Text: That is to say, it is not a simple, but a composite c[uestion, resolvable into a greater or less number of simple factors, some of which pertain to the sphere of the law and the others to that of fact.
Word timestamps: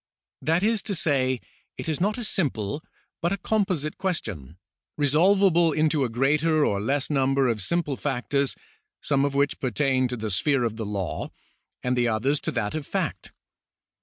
That 0.41 0.63
is 0.63 0.81
to 0.89 0.95
say, 0.95 1.41
it 1.77 1.87
is 1.87 2.01
not 2.01 2.17
a 2.17 2.23
simple, 2.23 2.83
but 3.21 3.31
a 3.31 3.37
composite 3.37 3.99
c[uestion, 3.99 4.57
resolvable 4.97 5.73
into 5.73 6.03
a 6.03 6.09
greater 6.09 6.65
or 6.65 6.81
less 6.81 7.11
number 7.11 7.47
of 7.47 7.61
simple 7.61 7.95
factors, 7.95 8.55
some 8.99 9.25
of 9.25 9.35
which 9.35 9.59
pertain 9.59 10.07
to 10.07 10.17
the 10.17 10.31
sphere 10.31 10.63
of 10.63 10.77
the 10.77 10.87
law 10.87 11.29
and 11.83 11.95
the 11.95 12.07
others 12.07 12.41
to 12.41 12.51
that 12.51 12.73
of 12.73 12.87
fact. 12.87 13.31